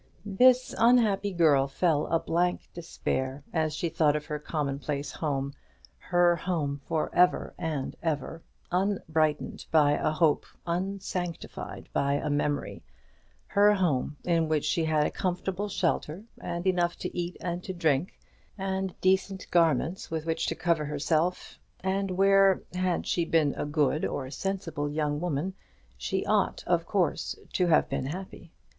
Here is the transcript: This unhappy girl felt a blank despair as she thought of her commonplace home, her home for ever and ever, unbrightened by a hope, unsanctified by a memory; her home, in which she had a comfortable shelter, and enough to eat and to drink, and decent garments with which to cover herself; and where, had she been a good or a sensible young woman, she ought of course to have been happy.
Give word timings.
This 0.25 0.73
unhappy 0.79 1.31
girl 1.31 1.67
felt 1.67 2.07
a 2.09 2.17
blank 2.17 2.69
despair 2.73 3.43
as 3.53 3.75
she 3.75 3.87
thought 3.87 4.15
of 4.15 4.25
her 4.25 4.39
commonplace 4.39 5.11
home, 5.11 5.53
her 5.99 6.35
home 6.37 6.81
for 6.87 7.13
ever 7.13 7.53
and 7.59 7.95
ever, 8.01 8.41
unbrightened 8.71 9.67
by 9.69 9.91
a 9.91 10.09
hope, 10.09 10.47
unsanctified 10.65 11.87
by 11.93 12.13
a 12.15 12.31
memory; 12.31 12.81
her 13.45 13.75
home, 13.75 14.17
in 14.23 14.49
which 14.49 14.65
she 14.65 14.85
had 14.85 15.05
a 15.05 15.11
comfortable 15.11 15.69
shelter, 15.69 16.23
and 16.39 16.65
enough 16.65 16.95
to 16.95 17.15
eat 17.15 17.37
and 17.39 17.63
to 17.63 17.71
drink, 17.71 18.17
and 18.57 18.99
decent 19.01 19.45
garments 19.51 20.09
with 20.09 20.25
which 20.25 20.47
to 20.47 20.55
cover 20.55 20.85
herself; 20.85 21.59
and 21.81 22.09
where, 22.09 22.63
had 22.73 23.05
she 23.05 23.23
been 23.23 23.53
a 23.53 23.65
good 23.67 24.03
or 24.03 24.25
a 24.25 24.31
sensible 24.31 24.89
young 24.89 25.19
woman, 25.21 25.53
she 25.95 26.25
ought 26.25 26.63
of 26.65 26.87
course 26.87 27.37
to 27.53 27.67
have 27.67 27.87
been 27.87 28.07
happy. 28.07 28.51